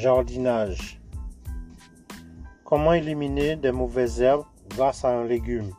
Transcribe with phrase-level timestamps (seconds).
[0.00, 1.00] Jardinage.
[2.62, 5.72] Comment éliminer des mauvaises herbes grâce à un légume?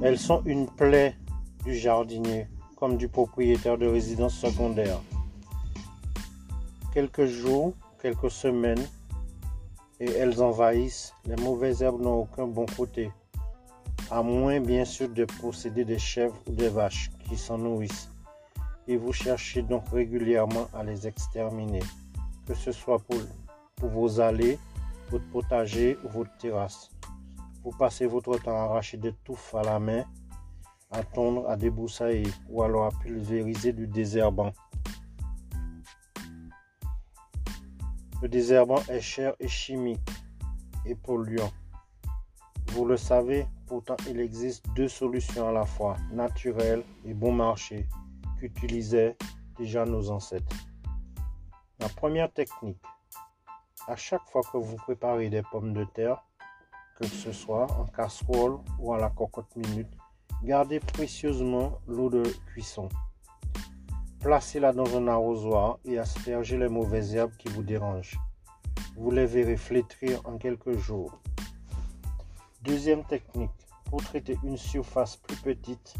[0.00, 1.16] Elles sont une plaie
[1.64, 5.00] du jardinier comme du propriétaire de résidence secondaire.
[6.94, 8.86] Quelques jours, quelques semaines,
[9.98, 11.12] et elles envahissent.
[11.26, 13.10] Les mauvaises herbes n'ont aucun bon côté,
[14.08, 18.08] à moins bien sûr de posséder des chèvres ou des vaches qui s'en nourrissent.
[18.86, 21.82] Et vous cherchez donc régulièrement à les exterminer
[22.50, 23.20] que ce soit pour,
[23.88, 24.58] vos allées,
[25.08, 26.90] votre potager ou votre terrasse.
[27.62, 30.02] Vous passez votre temps à arracher des touffes à la main,
[30.90, 34.50] à tondre, à débroussailler ou alors à pulvériser du désherbant.
[38.20, 40.10] Le désherbant est cher et chimique
[40.84, 41.52] et polluant.
[42.72, 47.86] Vous le savez, pourtant il existe deux solutions à la fois, naturelles et bon marché,
[48.40, 49.16] qu'utilisaient
[49.56, 50.69] déjà nos ancêtres.
[51.80, 52.82] La première technique,
[53.88, 56.22] à chaque fois que vous préparez des pommes de terre,
[56.96, 59.88] que ce soit en casserole ou à la cocotte minute,
[60.42, 62.90] gardez précieusement l'eau de cuisson.
[64.20, 68.18] Placez-la dans un arrosoir et aspergez les mauvaises herbes qui vous dérangent.
[68.96, 71.18] Vous les verrez flétrir en quelques jours.
[72.60, 73.50] Deuxième technique,
[73.86, 75.94] pour traiter une surface plus petite,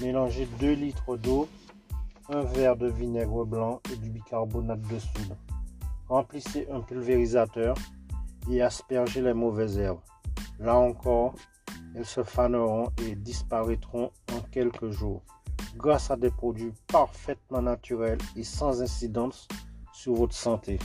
[0.00, 1.48] mélangez 2 litres d'eau
[2.28, 5.36] un verre de vinaigre blanc et du bicarbonate de soude.
[6.08, 7.76] Remplissez un pulvérisateur
[8.50, 10.00] et aspergez les mauvaises herbes.
[10.58, 11.34] Là encore,
[11.94, 15.22] elles se faneront et disparaîtront en quelques jours
[15.76, 19.48] grâce à des produits parfaitement naturels et sans incidence
[19.92, 20.78] sur votre santé.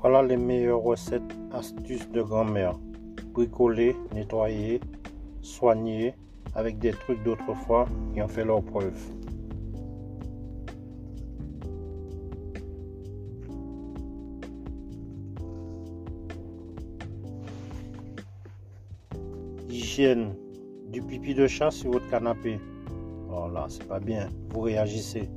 [0.00, 2.78] Voilà les meilleures recettes, astuces de grand-mère.
[3.32, 4.80] Bricoler, nettoyer,
[5.42, 6.14] soigner
[6.54, 8.96] avec des trucs d'autrefois qui ont fait leur preuve.
[19.68, 20.34] Hygiène.
[20.92, 22.60] Du pipi de chat sur votre canapé.
[23.30, 24.28] Oh c'est pas bien.
[24.50, 25.28] Vous réagissez.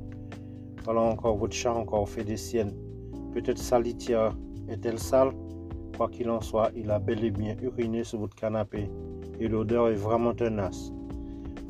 [0.84, 2.72] Voilà encore, votre chat encore fait des siennes.
[3.34, 3.78] Peut-être sa
[4.72, 5.32] est-elle sale?
[5.96, 8.88] Quoi qu'il en soit, il a bel et bien uriné sur votre canapé
[9.38, 10.92] et l'odeur est vraiment tenace.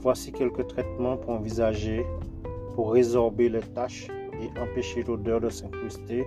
[0.00, 2.04] Voici quelques traitements pour envisager
[2.74, 4.08] pour résorber les taches
[4.40, 6.26] et empêcher l'odeur de s'incruster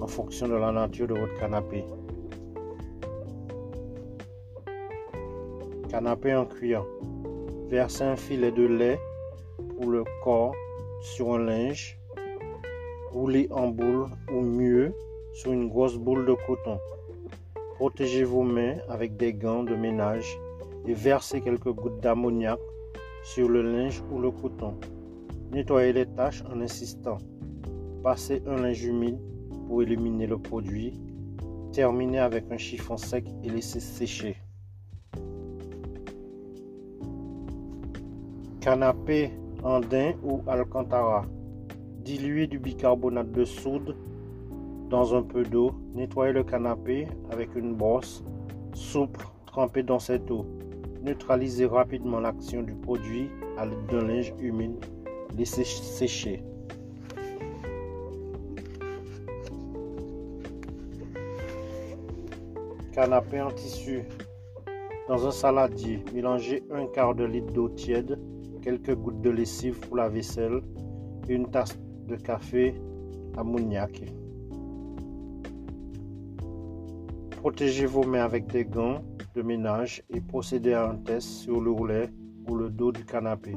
[0.00, 1.84] en fonction de la nature de votre canapé.
[5.88, 6.84] Canapé en cuir.
[7.68, 8.98] Versez un filet de lait
[9.76, 10.54] pour le corps
[11.00, 11.98] sur un linge.
[13.12, 14.94] Roulez en boule ou mieux
[15.32, 16.78] sur une grosse boule de coton.
[17.76, 20.38] Protégez vos mains avec des gants de ménage
[20.86, 22.58] et versez quelques gouttes d'ammoniac
[23.22, 24.74] sur le linge ou le coton.
[25.52, 27.18] Nettoyez les taches en insistant.
[28.02, 29.18] Passez un linge humide
[29.66, 31.00] pour éliminer le produit.
[31.72, 34.36] Terminez avec un chiffon sec et laissez sécher.
[38.60, 39.30] Canapé
[39.62, 41.24] andin ou alcantara.
[42.04, 43.96] Diluez du bicarbonate de soude
[44.90, 45.70] dans un peu d'eau.
[45.94, 48.22] Nettoyez le canapé avec une brosse
[48.74, 50.44] souple trempée dans cette eau.
[51.02, 54.84] Neutralisez rapidement l'action du produit à l'aide d'un linge humide.
[55.38, 56.42] Laissez sécher.
[62.92, 64.02] Canapé en tissu.
[65.08, 68.18] Dans un saladier, mélangez un quart de litre d'eau tiède,
[68.60, 70.60] quelques gouttes de lessive pour la vaisselle,
[71.28, 72.74] une tasse de café
[73.36, 74.02] ammoniaque.
[77.40, 79.00] Protégez vos mains avec des gants
[79.34, 82.10] de ménage et procédez à un test sur le roulet
[82.46, 83.56] ou le dos du canapé.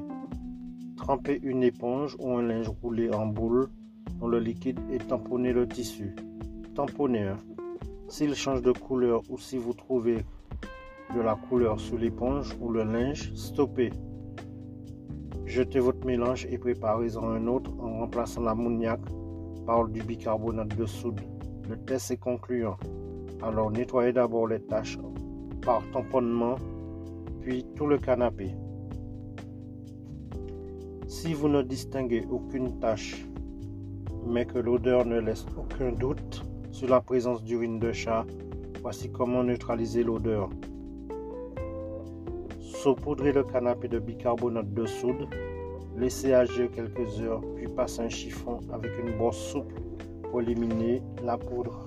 [0.96, 3.68] Trempez une éponge ou un linge roulé en boule
[4.22, 6.16] dans le liquide et tamponnez le tissu.
[6.74, 7.34] Tamponnez.
[8.08, 10.20] S'il change de couleur ou si vous trouvez
[11.14, 13.90] de la couleur sur l'éponge ou le linge, stoppez.
[15.46, 19.02] Jetez votre mélange et préparez-en un autre en remplaçant l'ammoniac
[19.66, 21.20] par du bicarbonate de soude.
[21.68, 22.78] Le test est concluant.
[23.44, 24.98] Alors nettoyez d'abord les taches
[25.62, 26.56] par tamponnement,
[27.42, 28.56] puis tout le canapé.
[31.08, 33.26] Si vous ne distinguez aucune tache,
[34.26, 38.26] mais que l'odeur ne laisse aucun doute sur la présence d'urine de chat,
[38.82, 40.50] voici comment neutraliser l'odeur.
[42.62, 45.28] Saupoudrez le canapé de bicarbonate de soude,
[45.96, 49.76] Laissez agir quelques heures, puis passez un chiffon avec une brosse souple
[50.24, 51.86] pour éliminer la poudre.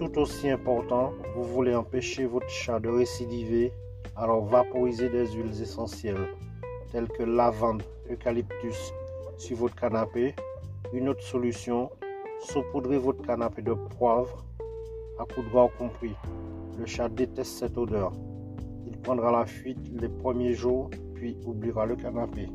[0.00, 3.70] Tout aussi important, vous voulez empêcher votre chat de récidiver,
[4.16, 6.26] alors vaporisez des huiles essentielles
[6.90, 8.94] telles que lavande, eucalyptus
[9.36, 10.34] sur votre canapé.
[10.94, 11.90] Une autre solution,
[12.46, 14.42] saupoudrez votre canapé de poivre
[15.18, 16.16] à coups de gras compris.
[16.78, 18.14] Le chat déteste cette odeur.
[18.86, 22.48] Il prendra la fuite les premiers jours, puis oubliera le canapé.